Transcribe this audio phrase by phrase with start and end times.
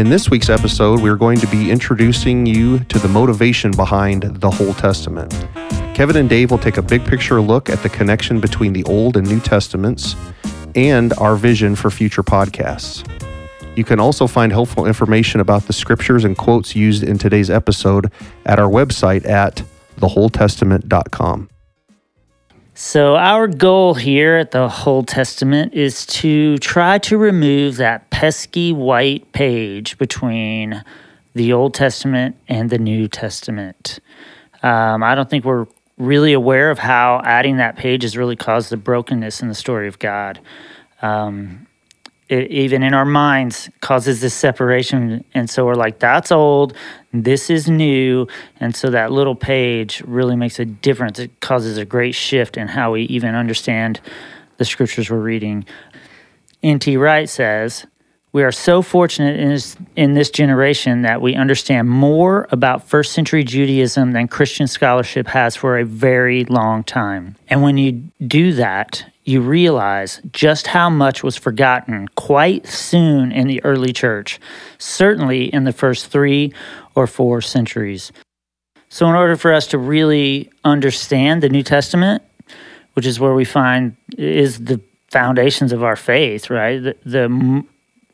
[0.00, 4.50] In this week's episode, we're going to be introducing you to the motivation behind the
[4.50, 5.30] whole Testament.
[5.94, 9.18] Kevin and Dave will take a big picture look at the connection between the Old
[9.18, 10.16] and New Testaments
[10.74, 13.06] and our vision for future podcasts.
[13.76, 18.10] You can also find helpful information about the scriptures and quotes used in today's episode
[18.46, 19.62] at our website at
[19.98, 21.50] thewholetestament.com.
[22.82, 28.72] So, our goal here at the Whole Testament is to try to remove that pesky
[28.72, 30.82] white page between
[31.34, 34.00] the Old Testament and the New Testament.
[34.62, 35.66] Um, I don't think we're
[35.98, 39.86] really aware of how adding that page has really caused the brokenness in the story
[39.86, 40.40] of God.
[41.02, 41.66] Um,
[42.30, 45.24] it, even in our minds causes this separation.
[45.34, 46.74] And so we're like that's old.
[47.12, 48.28] This is new.
[48.60, 51.18] And so that little page really makes a difference.
[51.18, 54.00] It causes a great shift in how we even understand
[54.58, 55.64] the scriptures we're reading.
[56.64, 57.86] Nt wright says
[58.32, 63.12] we are so fortunate in this, in this generation that we understand more about first
[63.12, 67.34] century Judaism than Christian scholarship has for a very long time.
[67.48, 73.46] And when you do that, you realize just how much was forgotten quite soon in
[73.46, 74.40] the early church,
[74.78, 76.52] certainly in the first three
[76.94, 78.12] or four centuries.
[78.88, 82.22] So, in order for us to really understand the New Testament,
[82.94, 86.78] which is where we find is the foundations of our faith, right?
[86.82, 87.64] The, the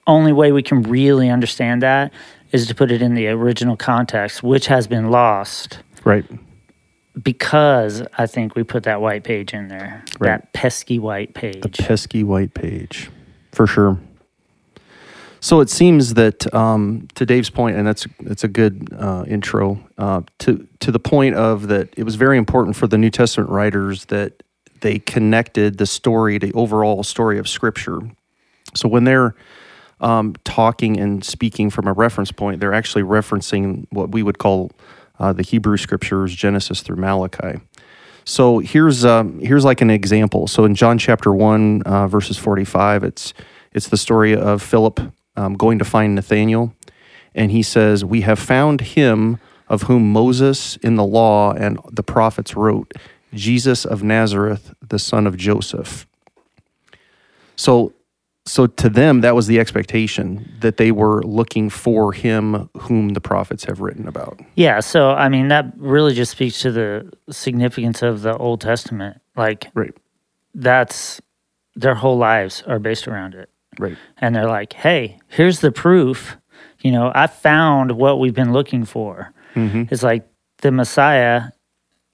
[0.07, 2.13] only way we can really understand that
[2.53, 5.79] is to put it in the original context, which has been lost.
[6.05, 6.25] Right.
[7.23, 10.29] Because I think we put that white page in there, Right.
[10.29, 11.63] that pesky white page.
[11.63, 13.11] The pesky white page,
[13.53, 13.99] for sure.
[15.41, 19.79] So it seems that um, to Dave's point, and that's that's a good uh, intro
[19.97, 23.49] uh, to to the point of that it was very important for the New Testament
[23.51, 24.43] writers that
[24.81, 28.01] they connected the story, the overall story of Scripture.
[28.75, 29.35] So when they're
[30.01, 34.71] um, talking and speaking from a reference point, they're actually referencing what we would call
[35.19, 37.61] uh, the Hebrew Scriptures, Genesis through Malachi.
[38.25, 40.47] So here's um, here's like an example.
[40.49, 43.33] So in John chapter one, uh, verses forty five, it's
[43.73, 45.01] it's the story of Philip
[45.37, 46.75] um, going to find Nathanael,
[47.35, 49.39] and he says, "We have found him
[49.69, 52.93] of whom Moses in the law and the prophets wrote,
[53.35, 56.07] Jesus of Nazareth, the son of Joseph."
[57.57, 57.93] So
[58.47, 63.21] so to them that was the expectation that they were looking for him whom the
[63.21, 64.41] prophets have written about.
[64.55, 69.21] yeah, so I mean, that really just speaks to the significance of the Old Testament.
[69.37, 69.95] Like, Right.
[70.55, 71.21] that's
[71.75, 73.51] their whole lives are based around it.
[73.79, 73.99] Right.
[74.17, 76.39] and they're like, "Hey, here's the proof.
[76.81, 79.93] You know, I found what we've been looking for." Mhm.
[79.93, 80.27] It's like
[80.63, 81.51] the Messiah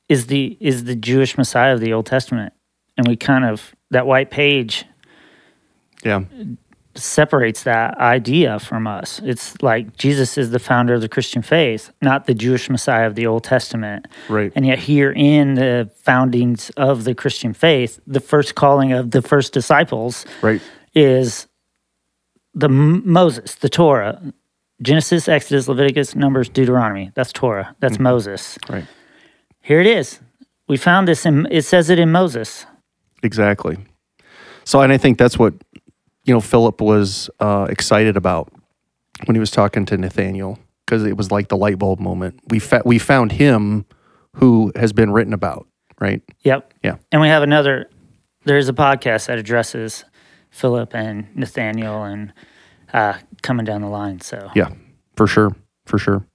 [0.09, 2.53] is the is the Jewish Messiah of the Old Testament,
[2.97, 4.85] and we kind of that white page
[6.03, 6.25] Yeah.
[6.95, 9.21] separates that idea from us.
[9.25, 13.15] It's like Jesus is the founder of the Christian faith, not the Jewish Messiah of
[13.15, 14.09] the Old Testament.
[14.29, 14.53] Right.
[14.55, 19.23] And yet, here in the foundings of the Christian faith, the first calling of the
[19.23, 20.61] first disciples Right.
[20.95, 21.47] is
[22.55, 24.21] the M- Moses, the Torah,
[24.83, 27.11] Genesis, Exodus, Leviticus, Numbers, Deuteronomy.
[27.15, 27.75] That's Torah.
[27.81, 28.03] That's mm-hmm.
[28.03, 28.59] Moses.
[28.69, 28.85] Right.
[29.63, 30.21] Here it is.
[30.69, 31.47] We found this in.
[31.51, 32.67] It says it in Moses.
[33.23, 33.79] Exactly.
[34.65, 35.55] So, and I think that's what
[36.25, 38.53] you know Philip was uh, excited about
[39.25, 42.41] when he was talking to Nathaniel because it was like the light bulb moment.
[42.49, 43.85] We fa- we found him
[44.37, 45.67] who has been written about,
[46.01, 46.23] right?
[46.43, 46.75] Yep.
[46.83, 46.97] Yeah.
[47.11, 47.89] And we have another.
[48.45, 50.05] There's a podcast that addresses
[50.51, 52.33] Philip and Nathaniel and
[52.93, 54.21] uh, coming down the line.
[54.21, 54.71] So Yeah,
[55.17, 55.55] for sure,
[55.87, 56.27] for sure.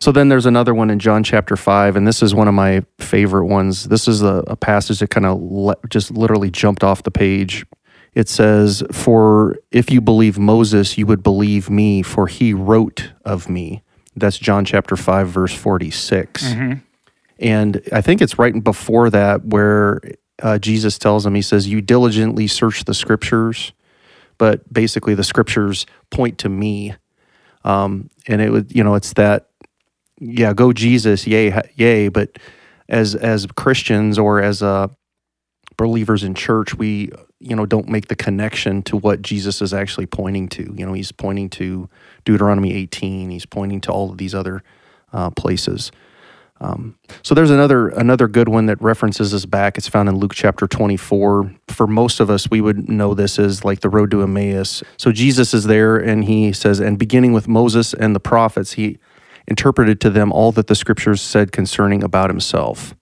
[0.00, 2.84] So then there's another one in John chapter five, and this is one of my
[2.98, 3.84] favorite ones.
[3.84, 7.64] This is a, a passage that kind of le- just literally jumped off the page.
[8.16, 13.48] It says, "For if you believe Moses, you would believe me, for he wrote of
[13.48, 13.82] me."
[14.16, 16.42] That's John chapter five, verse 46
[17.38, 20.00] And I think it's right before that where
[20.42, 23.72] uh, Jesus tells him, He says, "You diligently search the scriptures."
[24.38, 26.94] But basically, the scriptures point to me
[27.66, 29.48] um, and it would you know it's that
[30.18, 32.38] yeah go jesus yay yay but
[32.88, 34.86] as as christians or as uh
[35.76, 40.06] believers in church we you know don't make the connection to what jesus is actually
[40.06, 41.88] pointing to you know he's pointing to
[42.24, 44.62] deuteronomy 18 he's pointing to all of these other
[45.12, 45.92] uh, places
[46.60, 49.76] um, so there's another another good one that references us back.
[49.76, 51.54] It's found in Luke chapter 24.
[51.68, 54.82] For most of us, we would know this as like the road to Emmaus.
[54.96, 58.98] So Jesus is there, and he says, and beginning with Moses and the prophets, he
[59.46, 62.94] interpreted to them all that the scriptures said concerning about himself.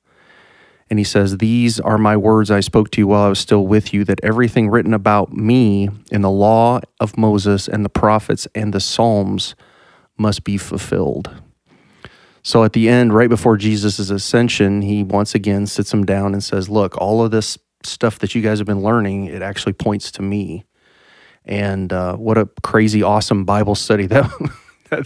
[0.90, 3.66] And he says, These are my words I spoke to you while I was still
[3.66, 8.46] with you, that everything written about me in the law of Moses and the prophets
[8.54, 9.54] and the Psalms
[10.18, 11.30] must be fulfilled.
[12.42, 16.44] So at the end, right before Jesus' ascension, he once again sits him down and
[16.44, 20.10] says, Look, all of this stuff that you guys have been learning, it actually points
[20.12, 20.64] to me.
[21.46, 24.30] And uh, what a crazy, awesome Bible study that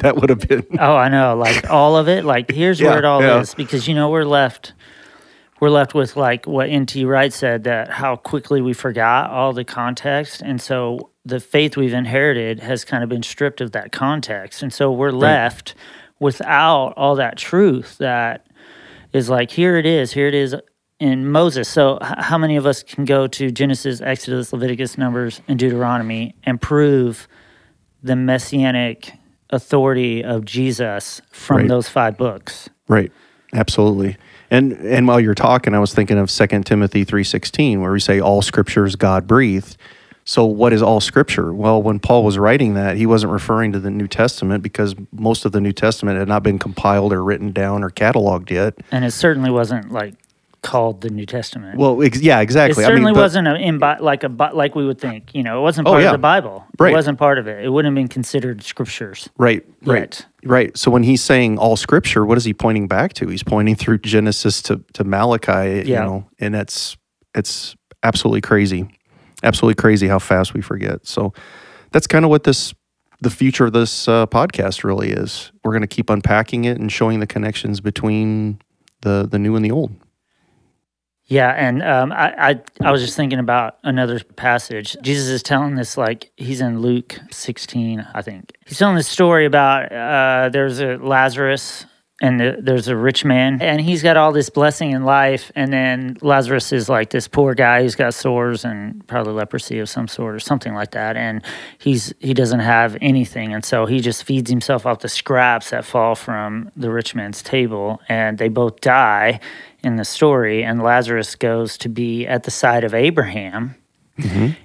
[0.01, 0.67] that would have been.
[0.79, 1.37] Oh, I know.
[1.37, 2.25] Like all of it.
[2.25, 3.41] Like here's Yeah, where it all yeah.
[3.41, 4.75] is because you know we're left
[5.61, 7.05] we're left with like what N.T.
[7.05, 11.93] Wright said that how quickly we forgot all the context, and so the faith we've
[11.93, 15.75] inherited has kind of been stripped of that context, and so we're left
[16.21, 18.47] without all that truth that
[19.13, 20.55] is like here it is, here it is
[21.01, 21.69] in Moses.
[21.69, 26.35] So h- how many of us can go to Genesis, Exodus, Leviticus, Numbers, and Deuteronomy
[26.45, 27.29] and prove
[28.03, 29.13] the messianic
[29.51, 31.69] authority of Jesus from Right.
[31.69, 32.69] those five books?
[32.89, 33.13] Right.
[33.55, 34.17] Absolutely.
[34.51, 38.21] And and while you're talking, I was thinking of 2 Timothy 3:16 where we say
[38.21, 39.77] all scripture is God breathed.
[40.25, 41.55] So what is all scripture?
[41.55, 45.47] Well, when Paul was writing that, he wasn't referring to the New Testament because most
[45.47, 48.75] of the New Testament had not been compiled or written down or cataloged yet.
[48.91, 50.17] And it certainly wasn't like
[50.63, 51.79] called the New Testament.
[51.79, 52.83] Well, ex- yeah, exactly.
[52.83, 55.35] it certainly I mean, but- wasn't a in Bi- like a like we would think.
[55.35, 56.09] You know, it wasn't Oh, part yeah.
[56.09, 56.65] of the Bible.
[56.79, 56.93] Right.
[56.93, 57.65] It wasn't part of it.
[57.65, 59.29] It wouldn't have been considered scriptures.
[59.39, 60.27] Right, right, Yet.
[60.45, 60.77] right.
[60.77, 63.29] So when he's saying all scripture, what is he pointing back to?
[63.29, 66.97] He's pointing through Genesis to, to Malachi, you know, and it's
[67.35, 68.89] it's absolutely crazy,
[69.43, 71.07] absolutely crazy how fast we forget.
[71.07, 71.33] So
[71.93, 72.75] that's kind of what this
[73.21, 75.51] the future of this uh, podcast really is.
[75.65, 78.61] We're going to keep unpacking it and showing the connections between
[79.03, 79.93] the the new and the old.
[81.29, 84.97] Yeah, and um, I, I I was just thinking about another passage.
[85.03, 88.55] Jesus is telling this like he's in Luke 16, I think.
[88.67, 91.85] He's telling this story about uh, there's a Lazarus
[92.21, 95.73] and the, there's a rich man, and he's got all this blessing in life, and
[95.73, 100.09] then Lazarus is like this poor guy who's got sores and probably leprosy of some
[100.09, 101.45] sort or something like that, and
[101.79, 105.85] he's he doesn't have anything, and so he just feeds himself off the scraps that
[105.85, 109.39] fall from the rich man's table, and they both die
[109.85, 113.77] in the story, and Lazarus goes to be at the side of Abraham,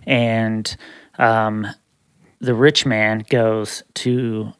[0.07, 0.75] and
[1.19, 1.67] um,
[2.39, 4.53] the rich man goes to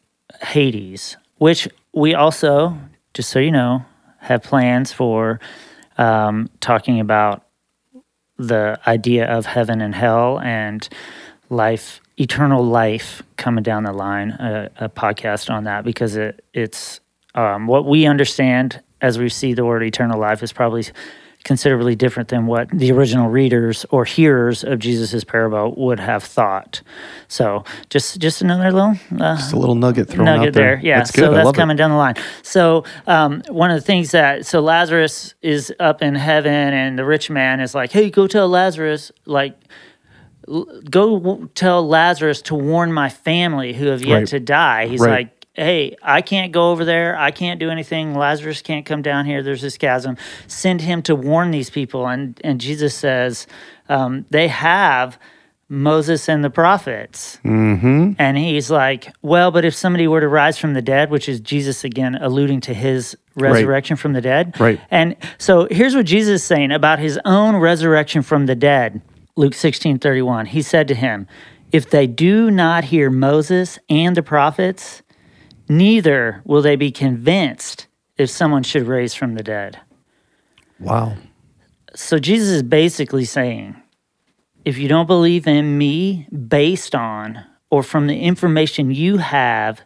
[0.44, 2.78] Hades, which we also,
[3.14, 3.86] just so you know,
[4.20, 5.40] have plans for
[5.98, 7.46] um, talking about
[8.38, 10.90] the idea of heaven and hell and
[11.50, 17.00] life, eternal life coming down the line, a, a podcast on that because it, it's
[17.36, 20.86] um, what we understand as we see the word eternal life is probably
[21.44, 26.82] considerably different than what the original readers or hearers of Jesus's parable would have thought.
[27.28, 30.76] So just just another little uh, Just a little nugget thrown nugget out there.
[30.78, 30.80] there.
[30.86, 31.26] Yeah, that's good.
[31.26, 32.16] so that's coming down the line.
[32.44, 37.06] So um, one of the things that so Lazarus is up in heaven, and the
[37.06, 39.56] rich man is like, "Hey, go tell Lazarus, like."
[40.48, 44.28] l- Go w- tell Lazarus to warn my family who have yet Right.
[44.28, 44.88] to die.
[44.88, 45.12] He's Right.
[45.12, 47.18] like, hey, I can't go over there.
[47.18, 48.16] I can't do anything.
[48.16, 49.44] Lazarus can't come down here.
[49.44, 50.18] There's this chasm.
[50.48, 52.08] Send him to warn these people.
[52.08, 53.48] And and Jesus says,
[53.90, 55.20] um, they have
[55.70, 57.40] Moses and the prophets.
[57.44, 58.14] Mm-hmm.
[58.20, 61.40] And he's like, well, but if somebody were to rise from the dead, which is
[61.40, 64.60] Jesus again alluding to his resurrection from the dead.
[64.60, 64.80] Right.
[64.92, 69.02] And so here's what Jesus is saying about his own resurrection from the dead.
[69.36, 70.48] Luke 16 31.
[70.48, 71.28] He said to him,
[71.72, 75.02] If they do not hear Moses and the prophets,
[75.78, 77.88] neither will they be convinced
[78.18, 79.80] if someone should raise from the dead.
[80.80, 81.16] Wow.
[81.96, 83.76] So Jesus is basically saying,
[84.66, 89.82] if you don't believe in me based on or from the information you have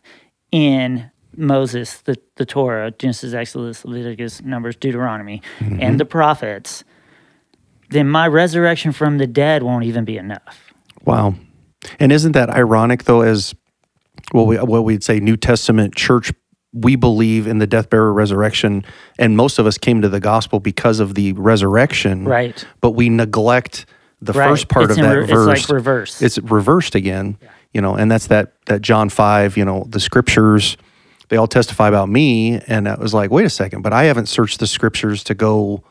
[0.51, 5.82] in Moses, the, the Torah, Genesis, Exodus, Leviticus, Numbers, Deuteronomy, mm-hmm.
[5.82, 6.84] and the prophets,
[7.89, 10.74] then my resurrection from the dead won't even be enough.
[11.06, 11.36] Wow.
[12.00, 13.56] And isn't that ironic though as
[14.34, 16.32] well we what we'd say New Testament church
[16.74, 18.84] we believe in the death burial resurrection
[19.18, 22.26] and most of us came to the gospel because of the resurrection.
[22.26, 22.64] Right.
[22.82, 23.86] But we neglect
[24.22, 24.50] the Right.
[24.50, 25.60] first part It's of that re- verse.
[25.60, 26.22] It's like reverse.
[26.22, 27.38] It's reversed again,
[27.74, 30.78] you know, and that's that that John 5, you know, the scriptures
[31.30, 34.28] they all testify about me and I was like, wait a second, but I haven't
[34.28, 35.84] searched the scriptures to go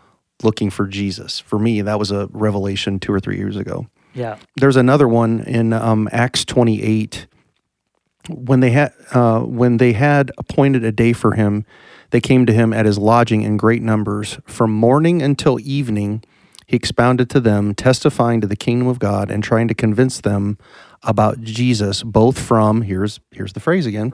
[0.42, 1.40] looking for Jesus.
[1.40, 4.36] For me, that was a revelation 2 or 3 years ago yeah.
[4.56, 7.26] there's another one in um, Acts 28
[8.28, 11.64] when they had uh, when they had appointed a day for him
[12.10, 14.38] they came to him at his lodging in great numbers.
[14.46, 16.22] From morning until evening
[16.66, 20.58] he expounded to them testifying to the kingdom of God and trying to convince them
[21.02, 24.12] about Jesus both from here's here's the phrase again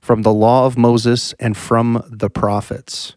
[0.00, 3.16] from the law of Moses and from the prophets.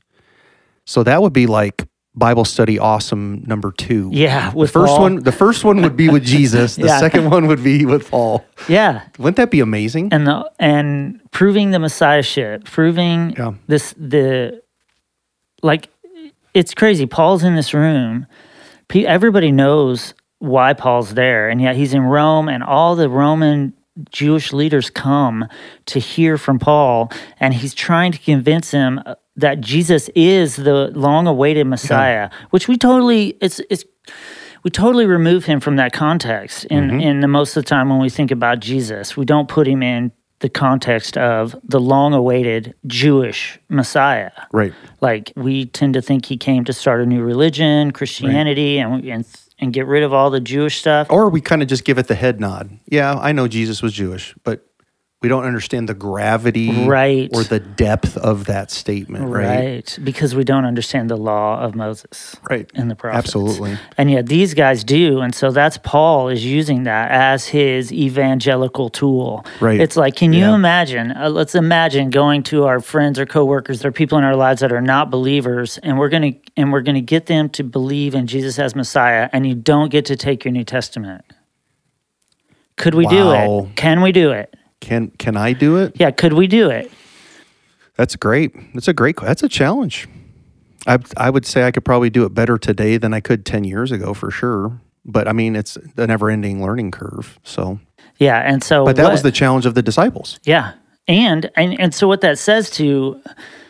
[0.86, 4.10] So that would be like Bible study awesome number two.
[4.14, 5.02] Yeah, The first Paul.
[5.02, 6.76] one, the first one would be with Jesus.
[6.84, 7.00] The Yeah.
[7.00, 8.46] second one would be with Paul.
[8.68, 10.10] Yeah, Wouldn't that be amazing?
[10.12, 13.54] and the and proving the messiahship, proving Yeah.
[13.68, 14.62] this the
[15.64, 15.90] like
[16.54, 17.06] it's crazy.
[17.08, 18.28] Paul's in this room.
[18.94, 23.74] Everybody knows why Paul's there, and yet he's in Rome, and all the Roman
[24.12, 25.46] Jewish leaders come
[25.88, 30.92] to hear from Paul, and he's trying to convince them uh, that Jesus is the
[30.94, 33.84] long-awaited Messiah, which we totally it's it's
[34.64, 37.00] we totally remove him from that context in mm-hmm.
[37.00, 39.18] in the most of the time when we think about Jesus.
[39.18, 44.32] We don't put him in the context of the long-awaited Jewish Messiah.
[44.52, 44.74] right.
[45.00, 49.26] Like we tend to think he came to start a new religion, Christianity, and and
[49.60, 51.08] and get rid of all the Jewish stuff.
[51.10, 52.78] Or we kind of just give it the head nod.
[52.88, 54.68] Yeah, I know Jesus was Jewish, but
[55.24, 57.30] we don't understand the gravity Right.
[57.34, 59.46] or the depth of that statement, right?
[59.60, 62.70] Right, because we don't understand the law of Moses Right.
[62.76, 63.28] and the prophets.
[63.30, 63.78] Absolutely.
[63.98, 65.22] And yet these guys do.
[65.22, 69.46] And so that's Paul is using that as his evangelical tool.
[69.62, 69.80] Right.
[69.80, 70.56] It's like, can you Yeah.
[70.56, 71.12] imagine?
[71.12, 74.74] Uh, let's imagine going to our friends or coworkers, or people in our lives that
[74.74, 78.60] are not believers, and we're gonna and we're gonna get them to believe in Jesus
[78.60, 81.24] as Messiah, and you don't get to take your New Testament.
[82.76, 83.76] Could we do it?
[83.76, 84.54] Can we do it?
[84.84, 85.94] Can can I do it?
[85.96, 86.92] Yeah, could we do it?
[87.96, 88.54] That's great.
[88.74, 89.16] That's a great.
[89.22, 90.08] That's a challenge.
[90.86, 93.64] I I would say I could probably do it better today than I could ten
[93.64, 94.82] years ago for sure.
[95.06, 97.40] But I mean, it's a never-ending learning curve.
[97.44, 97.80] So,
[98.20, 100.40] Yeah, and so but that what- was the challenge of the disciples.
[100.44, 100.74] Yeah.
[101.08, 103.22] And, and and so what that says to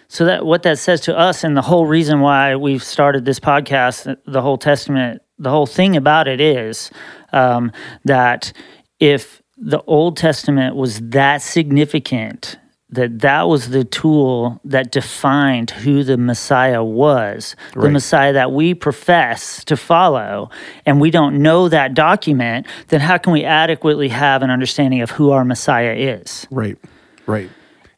[0.08, 3.39] so that what that says to us and the whole reason why we've started this
[3.39, 6.89] podcast the whole testament the whole thing about it is
[7.34, 7.72] um,
[8.05, 8.53] that
[9.00, 12.57] if the old testament was that significant
[12.89, 18.74] that that was the tool that defined who the messiah was the messiah that we
[18.74, 20.50] profess to follow
[20.86, 25.10] and we don't know that document then how can we adequately have an understanding of
[25.12, 26.77] who our messiah is Right.
[27.25, 27.50] Right.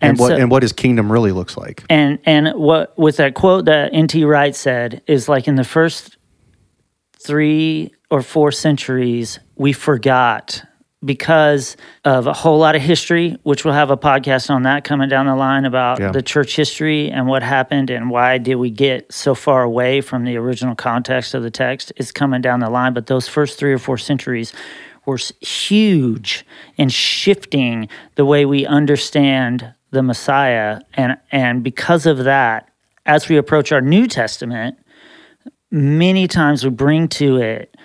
[0.02, 1.84] And And, what so- and what his kingdom really looks like.
[1.90, 6.18] and and what with that quote that nt wright said is like in the first
[7.20, 10.64] three or four centuries we forgot
[11.06, 15.08] because of a whole lot of history which we'll have a podcast on that coming
[15.08, 16.12] down the line about Yeah.
[16.12, 20.24] the church history and what happened and why did we get so far away from
[20.26, 23.74] the original context of the text is coming down the line but those first three
[23.74, 24.52] or four centuries
[25.06, 26.46] were huge
[26.78, 30.82] in shifting the way we understand the Messiah.
[30.96, 32.70] And, and because of that,
[33.06, 34.78] as we approach our New Testament,
[35.72, 37.76] many times we bring to it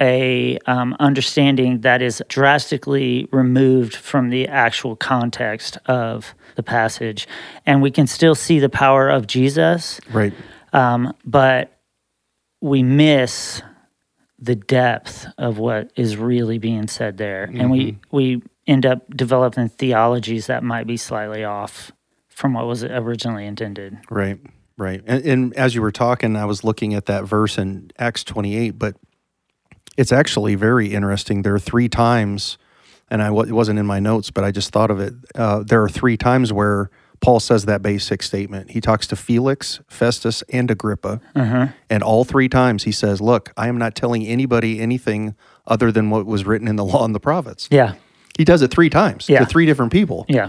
[0.00, 7.28] a um, understanding that is drastically removed from the actual context of the passage,
[7.66, 10.32] and we can still see the power of Jesus, Right.
[10.72, 11.78] um, but
[12.60, 13.62] we miss
[14.38, 19.68] the depth of what is really being said there, and we we end up developing
[19.68, 21.92] theologies that might be slightly off
[22.28, 23.98] from what was originally intended.
[24.08, 24.38] Right,
[24.78, 25.02] right.
[25.06, 28.70] And, and as you were talking, I was looking at that verse in Acts 28,
[28.78, 28.96] but
[30.00, 31.42] it's actually very interesting.
[31.42, 32.56] There are three times,
[33.10, 35.12] and I it wasn't in my notes, but I just thought of it.
[35.34, 36.88] Uh, there are three times where
[37.20, 38.70] Paul says that basic statement.
[38.70, 41.20] He talks to Felix, Festus, and Agrippa,
[41.90, 45.34] and all three times he says, "Look, I am not telling anybody anything
[45.66, 47.92] other than what was written in the law and the prophets." Yeah,
[48.38, 49.40] He does it three times Yeah.
[49.40, 50.24] to three different people.
[50.28, 50.48] yeah,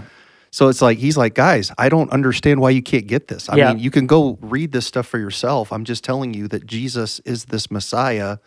[0.50, 3.50] So it's like he's like, guys, I don't understand why you can't get this.
[3.50, 3.68] I Yeah.
[3.68, 5.72] mean, you can go read this stuff for yourself.
[5.74, 8.38] I'm just telling you that Jesus is this Messiah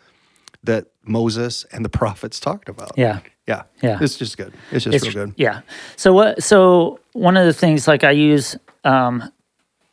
[0.64, 2.92] that Moses and the prophets talked about.
[2.96, 3.20] yeah.
[3.46, 3.62] Yeah.
[3.80, 3.98] Yeah.
[4.00, 4.52] It's just good.
[4.72, 5.34] It's just It's real good.
[5.36, 5.60] yeah.
[5.94, 6.42] So what?
[6.42, 9.22] So one of the things like I use um,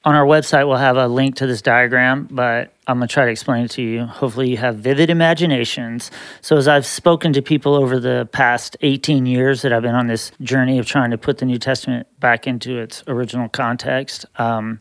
[0.05, 3.31] on our website, we'll have a link to this diagram, but I'm gonna try to
[3.31, 4.05] explain it to you.
[4.05, 6.09] Hopefully, you have vivid imaginations.
[6.41, 10.07] So as I've spoken to people over the past 18 years that I've been on
[10.07, 14.25] this journey of trying to put the New Testament back into its original context.
[14.37, 14.79] Um,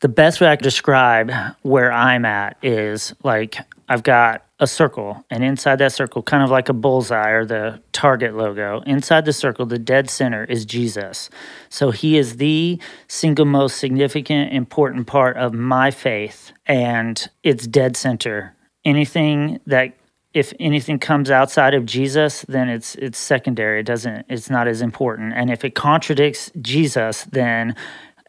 [0.00, 3.56] the best way I can describe where I'm at is like
[3.88, 7.82] I've got a circle, and inside that circle, kind of like a bullseye or the
[7.90, 11.30] target logo, inside the circle, the dead center is Jesus.
[11.68, 17.96] So he is the single most significant, important part of my faith, and it's dead
[17.96, 18.54] center.
[18.84, 19.96] Anything that
[20.32, 23.80] if anything comes outside of Jesus, then it's it's secondary.
[23.80, 25.32] It doesn't it's not as important.
[25.34, 27.74] And if it contradicts Jesus, then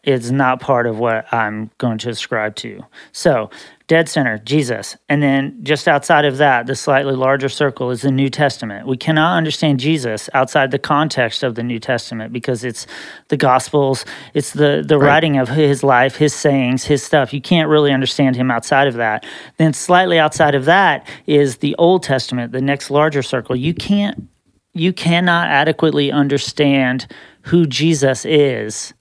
[0.02, 2.84] it's not part of what I'm going to ascribe to.
[3.12, 3.50] So,
[3.86, 4.96] dead center, Jesus.
[5.10, 8.86] And then just outside of that, the slightly larger circle is the New Testament.
[8.86, 12.86] We cannot understand Jesus outside the context of the New Testament because it's
[13.28, 15.06] the Gospels, it's the, the Right.
[15.08, 17.34] writing of his life, his sayings, his stuff.
[17.34, 19.26] You can't really understand him outside of that.
[19.58, 23.54] Then slightly outside of that is the Old Testament, the next larger circle.
[23.54, 24.28] You can't
[24.76, 27.06] you cannot adequately understand
[27.42, 28.92] who Jesus is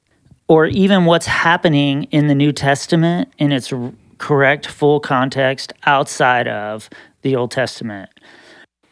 [0.48, 3.74] or even what's happening in the New Testament in its
[4.24, 6.90] correct full context outside of
[7.24, 8.10] the Old Testament.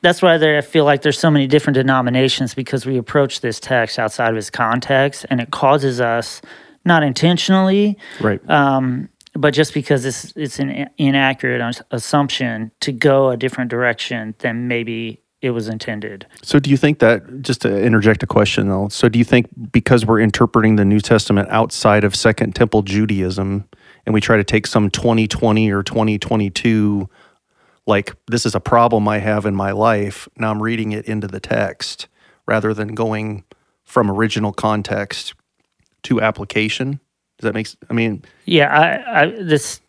[0.01, 3.57] That's why there, I feel like there's so many different denominations because we approach this
[3.57, 6.41] text outside of its context and it causes us,
[6.83, 8.41] not intentionally, Right.
[8.49, 14.67] um, but just because it's, it's an inaccurate assumption to go a different direction than
[14.67, 16.25] maybe it was intended.
[16.43, 19.47] So, do you think that, just to interject a question though, so do you think
[19.71, 23.63] because we're interpreting the New Testament outside of Second Temple Judaism
[24.05, 27.09] and we try to take some 2020 or 2022,
[27.87, 31.27] like this is a problem I have in my life, now I'm reading it into
[31.27, 32.07] the text
[32.45, 33.43] rather than going
[33.83, 35.33] from original context
[36.03, 36.99] to application?
[37.37, 39.81] Does that make I mean, Yeah, I, I this,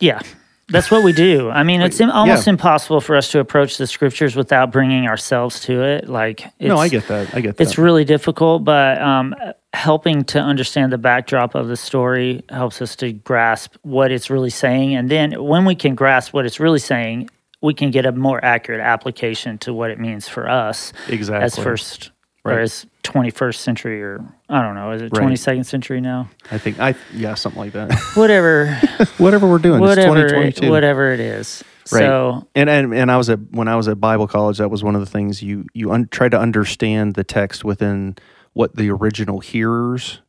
[0.00, 0.20] yeah,
[0.68, 1.50] that's what we do.
[1.50, 2.52] I mean, it's almost yeah.
[2.52, 6.08] impossible for us to approach the scriptures without bringing ourselves to it.
[6.08, 7.34] Like, it's, no, I get that.
[7.34, 7.62] I get that.
[7.62, 9.34] it's really difficult, but um,
[9.72, 14.50] helping to understand the backdrop of the story helps us to grasp what it's really
[14.50, 17.28] saying, and then when we can grasp what it's really saying,
[17.62, 21.44] we can get a more accurate application to what it means for us exactly.
[21.44, 22.10] as first
[22.44, 25.28] or as 21st century or I don't know, is it Right.
[25.28, 26.28] 22nd century now?
[26.50, 27.92] I think I yeah, something like that.
[28.14, 28.74] Whatever.
[29.18, 31.62] whatever we're doing, it's whatever it, whatever it is.
[31.90, 32.00] Right.
[32.00, 34.84] So and, and and I was at when I was at Bible college, that was
[34.84, 38.16] one of the things you you un, try to understand the text within
[38.52, 40.20] what the original hearers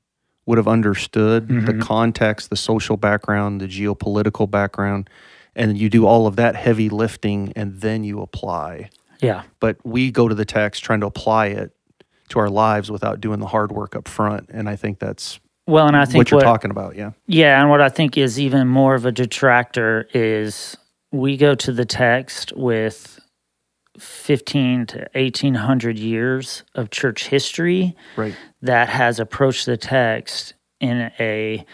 [0.46, 1.80] would have understood, the mm-hmm.
[1.80, 5.10] context, the social background, the geopolitical background,
[5.56, 8.90] and you do all of that heavy lifting, and then you apply.
[9.22, 11.72] yeah, But we go to the text trying to apply it
[12.30, 15.88] to our lives without doing the hard work up front, and I think that's well,
[15.88, 16.96] and I think what you're what, talking about.
[16.98, 20.76] Yeah, yeah, and what I think is even more of a detractor is
[21.12, 23.20] we go to the text with
[23.98, 28.36] fifteen to eighteen hundred years of church history right.
[28.62, 31.66] that has approached the text in a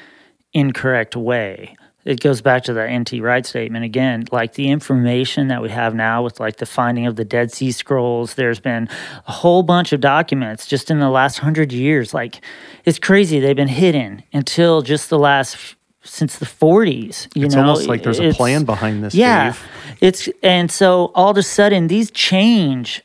[0.54, 1.76] incorrect way.
[2.06, 4.26] It goes back to the NT Wright statement again.
[4.32, 7.72] Like the information that we have now with like the finding of the Dead Sea
[7.72, 8.88] Scrolls, there's been
[9.28, 12.14] a whole bunch of documents just in the last hundred years.
[12.14, 12.44] Like
[12.86, 13.40] it's crazy.
[13.40, 17.28] They've been hidden until just the last since the 40s.
[17.36, 19.14] You It's know, almost like there's a plan behind this.
[19.16, 19.64] yeah, Dave.
[20.02, 23.02] it's and so all of a sudden these change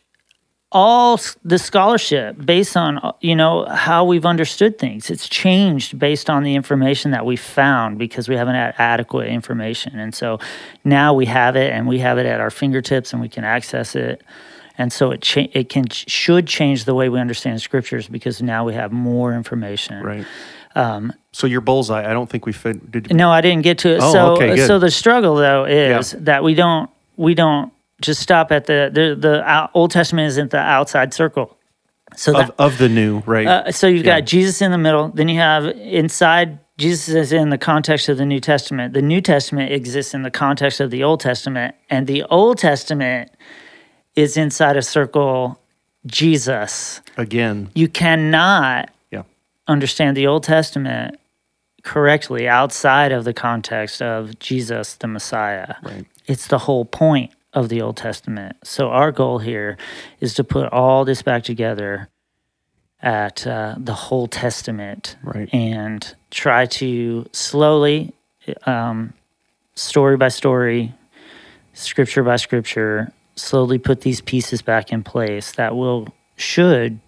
[0.73, 5.09] all the scholarship based on you know how we've understood things.
[5.11, 9.99] It's changed based on the information that we found because we haven't had adequate information,
[9.99, 10.39] and so
[10.85, 13.95] now we have it and we have it at our fingertips and we can access
[13.95, 14.23] it.
[14.77, 18.65] And so it cha- it can should change the way we understand scriptures because now
[18.65, 20.03] we have more information.
[20.03, 20.27] Right.
[20.75, 22.91] Um, so your bullseye, I don't think we fit.
[22.91, 24.01] Did No, I didn't get to it.
[24.03, 24.67] Oh, so, okay, good.
[24.67, 29.15] so the struggle though is that we don't we don't just stop at the the
[29.15, 31.57] the Old Testament isn't the outside circle.
[32.17, 33.47] So of, that, of the new, right?
[33.47, 34.21] uh, so you've yeah.
[34.21, 35.09] got Jesus in the middle.
[35.09, 38.95] Then you have inside Jesus is in the context of the New Testament.
[38.95, 43.31] The New Testament exists in the context of the Old Testament, and the Old Testament
[44.15, 45.61] is inside a circle.
[46.07, 47.01] Jesus.
[47.17, 48.94] Again, You cannot yeah,
[49.67, 51.19] understand the Old Testament
[51.83, 55.75] correctly outside of the context of Jesus the Messiah.
[55.83, 56.07] right.
[56.27, 58.57] It's the whole point of the Old Testament.
[58.65, 59.77] So our goal here
[60.21, 62.09] is to put all this back together
[63.03, 65.53] at uh, the whole Testament Right.
[65.53, 68.15] and try to slowly,
[68.65, 69.13] um,
[69.75, 70.95] story by story,
[71.75, 76.99] scripture by scripture, slowly put these pieces back in place that will should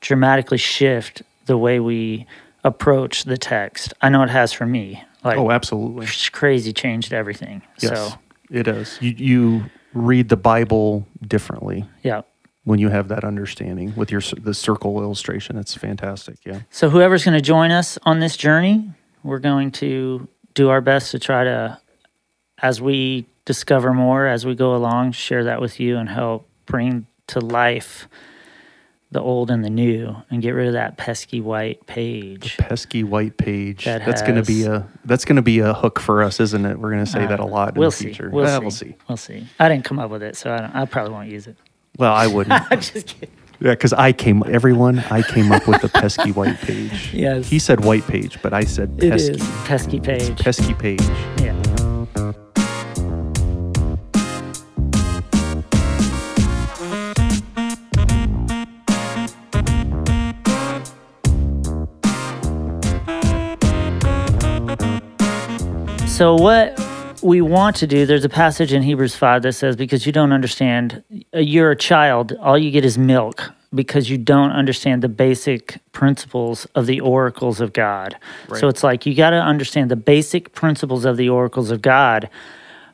[0.00, 2.26] dramatically shift the way we
[2.62, 3.92] approach the text.
[4.00, 5.02] I know it has for me.
[5.24, 6.06] Like Oh, absolutely.
[6.06, 7.62] it's crazy changed everything.
[7.80, 8.18] Yes, So
[8.50, 8.98] it does.
[9.00, 12.22] You you read the Bible differently yeah.
[12.64, 15.56] when you have that understanding with your the circle illustration.
[15.56, 16.36] It's fantastic.
[16.44, 16.60] Yeah.
[16.70, 18.90] So whoever's going to join us on this journey,
[19.24, 21.80] we're going to do our best to try to,
[22.62, 27.06] as we discover more as we go along, share that with you and help bring
[27.28, 28.08] to life
[29.10, 32.56] the old and the new and get rid of that pesky white page.
[32.58, 33.84] Pesky white page.
[33.86, 36.64] That that's going to be a that's going to be a hook for us, isn't
[36.66, 36.78] it?
[36.78, 38.04] We're going to say that a lot in we'll the see.
[38.06, 38.28] future.
[38.30, 38.60] We'll, Ah, see.
[38.60, 38.94] we'll see.
[39.08, 39.46] We'll see.
[39.58, 41.56] I didn't come up with it, so I, don't, I probably won't use it.
[41.98, 42.60] Well, I wouldn't.
[42.70, 43.34] I'm just kidding.
[43.60, 44.42] yeah, because I came.
[44.46, 47.10] Everyone, I came up with the pesky white page.
[47.14, 47.48] Yes.
[47.48, 49.32] He said white page, but I said pesky.
[49.32, 50.38] is pesky page.
[50.38, 51.00] Pesky page.
[66.18, 66.76] So what
[67.22, 70.32] we want to do, there's a passage in Hebrews 5 that says, because you don't
[70.32, 75.08] understand, uh, you're a child, all you get is milk because you don't understand the
[75.08, 78.16] basic principles of the oracles of God.
[78.48, 78.58] Right.
[78.58, 82.28] So it's like you got to understand the basic principles of the oracles of God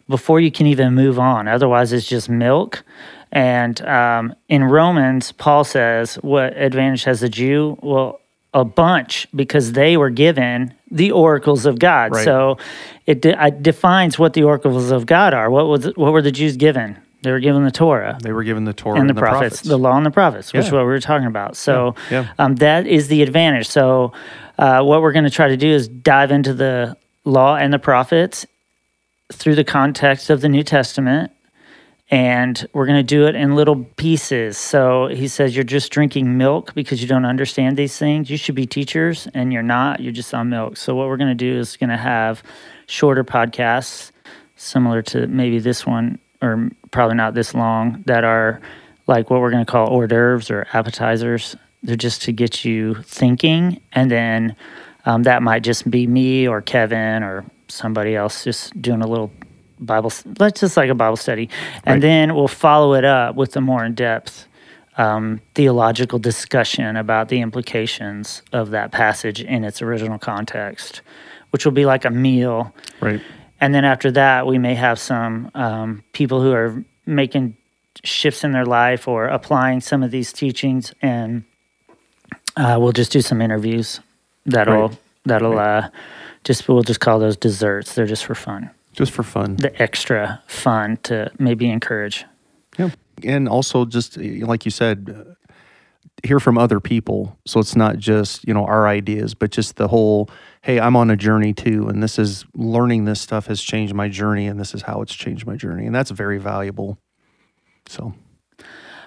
[0.06, 1.48] before you can even move on.
[1.48, 2.84] Otherwise, it's just milk.
[3.32, 7.78] And um, in Romans, Paul says, What advantage has the Jew?
[7.80, 8.20] Well,
[8.52, 12.12] a bunch because they were given the oracles of God.
[12.12, 12.24] Right.
[12.24, 12.56] So
[13.04, 15.50] it, de- it defines what the oracles of God are.
[15.50, 16.96] What was what were the Jews given?
[17.22, 19.96] They were given the Torah They were given the Torah and the, prophets, the law
[19.96, 21.56] and the prophets, which is what we were talking about.
[21.56, 22.32] So Yeah, yeah.
[22.38, 23.66] Um, that is the advantage.
[23.66, 24.12] So
[24.58, 27.78] uh, what we're going to try to do is dive into the law and the
[27.78, 28.46] prophets
[29.32, 31.32] through the context of the New Testament.
[32.10, 34.58] And we're going to do it in little pieces.
[34.58, 38.28] So he says, You're just drinking milk because you don't understand these things.
[38.28, 40.00] You should be teachers, and you're not.
[40.00, 40.76] You're just on milk.
[40.76, 42.42] So, what we're going to do is going to have
[42.86, 44.12] shorter podcasts,
[44.56, 48.60] similar to maybe this one, or probably not this long, that are
[49.06, 51.56] like what we're going to call hors d'oeuvres or appetizers.
[51.82, 53.80] They're just to get you thinking.
[53.92, 54.56] And then
[55.06, 59.30] um, that might just be me or Kevin or somebody else just doing a little
[59.84, 61.48] Bible, let's just like a Bible study.
[61.84, 62.00] And Right.
[62.02, 64.46] then we'll follow it up with a more in depth
[64.96, 71.02] um, theological discussion about the implications of that passage in its original context,
[71.50, 72.72] which will be like a meal.
[73.00, 73.20] Right.
[73.60, 77.56] And then after that, we may have some um, people who are making
[78.04, 81.44] shifts in their life or applying some of these teachings, and
[82.56, 84.00] uh, we'll just do some interviews.
[84.46, 84.98] That'll Right.
[85.24, 85.88] that'll uh,
[86.44, 87.94] just we'll just call those desserts.
[87.94, 89.56] They're just for fun, Just for fun.
[89.56, 92.24] the extra fun to maybe encourage.
[92.78, 92.90] Yeah.
[93.22, 95.34] And also just like you said, uh,
[96.24, 97.38] hear from other people.
[97.46, 100.30] So it's not just, you know, our ideas, but just the whole,
[100.62, 101.88] hey, I'm on a journey too.
[101.88, 105.14] And this is learning this stuff has changed my journey and this is how it's
[105.14, 105.86] changed my journey.
[105.86, 106.98] And that's very valuable.
[107.86, 108.14] So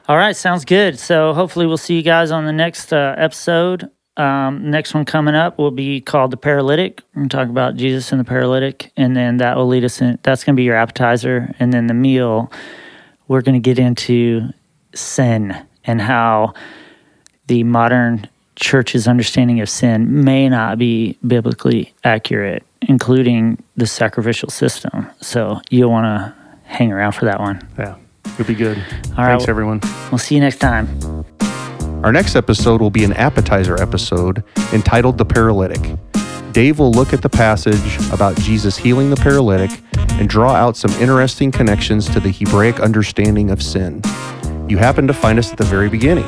[0.07, 0.99] All right, sounds good.
[0.99, 3.89] So hopefully we'll see you guys on the next uh, episode.
[4.17, 7.01] Um, next one coming up will be called the paralytic.
[7.13, 10.17] We're gonna talk about Jesus and the paralytic, and then that will lead us in.
[10.23, 12.51] That's gonna be your appetizer, and then the meal.
[13.27, 14.49] We're gonna get into
[14.95, 16.53] sin and how
[17.45, 25.07] the modern church's understanding of sin may not be biblically accurate, including the sacrificial system.
[25.21, 27.65] So you'll want to hang around for that one.
[27.77, 28.77] yeah, it'll be good.
[29.17, 29.37] right.
[29.37, 29.79] Thanks, everyone.
[30.11, 31.16] We'll see you next time.
[32.03, 35.97] Our next episode will be an appetizer episode entitled The Paralytic.
[36.51, 39.71] Dave will look at the passage about Jesus healing the paralytic
[40.11, 44.01] and draw out some interesting connections to the Hebraic understanding of sin.
[44.69, 46.25] You happen to find us at the very beginning.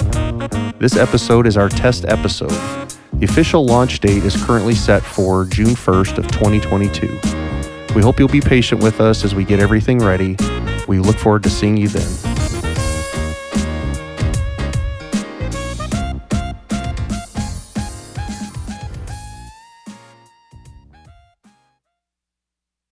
[0.80, 2.50] This episode is our test episode.
[3.14, 7.94] The official launch date is currently set for June 1st of 2022.
[7.94, 10.36] We hope you'll be patient with us as we get everything ready.
[10.88, 12.39] We look forward to seeing you then.